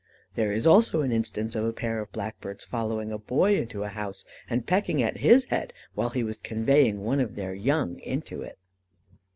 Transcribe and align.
There 0.33 0.51
is 0.51 0.65
also 0.65 1.01
an 1.01 1.11
instance 1.11 1.55
of 1.55 1.63
a 1.63 1.71
pair 1.71 1.99
of 1.99 2.11
blackbirds 2.11 2.63
following 2.63 3.11
a 3.11 3.19
boy 3.19 3.55
into 3.55 3.83
a 3.83 3.89
house, 3.89 4.25
and 4.49 4.65
pecking 4.65 4.99
at 5.03 5.17
his 5.17 5.45
head, 5.53 5.73
while 5.93 6.09
he 6.09 6.23
was 6.23 6.37
conveying 6.37 7.03
one 7.03 7.19
of 7.19 7.35
their 7.35 7.53
young 7.53 7.99
into 7.99 8.41
it. 8.41 8.57